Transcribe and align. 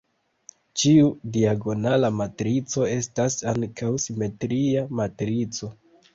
Ĉiu 0.83 1.11
diagonala 1.35 2.09
matrico 2.21 2.87
estas 2.95 3.37
ankaŭ 3.53 3.93
simetria 4.09 4.85
matrico. 5.03 5.73